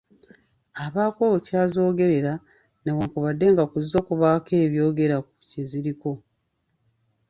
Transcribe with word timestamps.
Abaako 0.85 1.23
ky’azoogerera 1.45 2.33
newankubadde 2.83 3.45
nga 3.53 3.63
ku 3.71 3.77
zo 3.91 4.01
kubaako 4.07 4.51
ebyogera 4.65 5.17
ku 5.25 5.31
kyeziriko. 5.49 6.11